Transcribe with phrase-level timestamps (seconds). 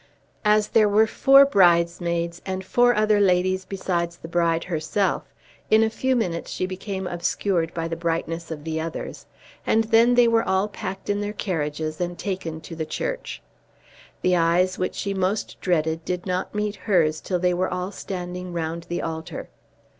[0.43, 5.31] As there were four bridesmaids and four other ladies besides the bride herself,
[5.69, 9.27] in a few minutes she became obscured by the brightness of the others;
[9.63, 13.43] and then they were all packed in their carriages and taken to the church.
[14.23, 18.53] The eyes which she most dreaded did not meet hers till they were all standing
[18.53, 19.49] round the altar.